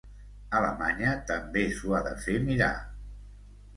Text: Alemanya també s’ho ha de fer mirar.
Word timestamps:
Alemanya 0.59 1.11
també 1.31 1.65
s’ho 1.81 1.93
ha 1.99 2.03
de 2.11 2.17
fer 2.25 2.39
mirar. 2.51 2.75